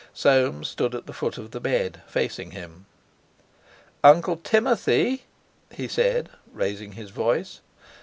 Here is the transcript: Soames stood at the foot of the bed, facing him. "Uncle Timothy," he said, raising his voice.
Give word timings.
Soames 0.15 0.67
stood 0.67 0.95
at 0.95 1.05
the 1.05 1.13
foot 1.13 1.37
of 1.37 1.51
the 1.51 1.59
bed, 1.59 2.01
facing 2.07 2.49
him. 2.49 2.87
"Uncle 4.03 4.37
Timothy," 4.37 5.25
he 5.71 5.87
said, 5.87 6.29
raising 6.51 6.93
his 6.93 7.11
voice. 7.11 7.59